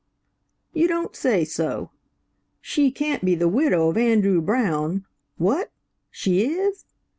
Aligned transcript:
"You 0.73 0.87
don't 0.87 1.15
say 1.15 1.45
so! 1.45 1.91
She 2.59 2.89
can't 2.89 3.23
be 3.23 3.35
the 3.35 3.47
widow 3.47 3.87
of 3.87 3.97
Andrew 3.97 4.41
Brown? 4.41 5.05
What! 5.37 5.69
She 6.09 6.43
is? 6.47 6.85